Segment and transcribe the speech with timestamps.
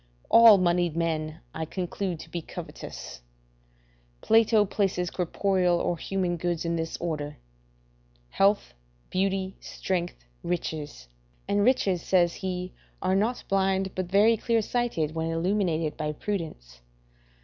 [0.29, 3.21] All moneyed men I conclude to be covetous.
[4.21, 7.37] Plato places corporal or human goods in this order:
[8.31, 8.73] health,
[9.11, 11.07] beauty, strength, riches;
[11.47, 16.81] and riches, says he, are not blind, but very clear sighted, when illuminated by prudence.